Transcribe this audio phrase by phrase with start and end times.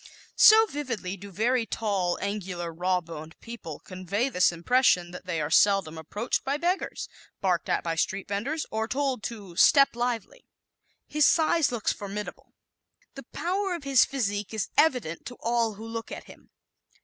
[0.39, 5.51] So vividly do very tall, angular, raw boned people convey this impression that they are
[5.51, 7.07] seldom approached by beggars,
[7.39, 10.47] barked at by street vendors, or told to "step lively."
[11.07, 12.55] His Size Looks Formidable¶
[13.13, 16.49] The power of his physique is evident to all who look at him.